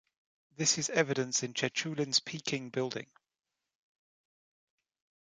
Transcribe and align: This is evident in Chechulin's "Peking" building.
This 0.55 0.79
is 0.79 0.89
evident 0.89 1.43
in 1.43 1.53
Chechulin's 1.53 2.19
"Peking" 2.19 2.71
building. 2.71 3.05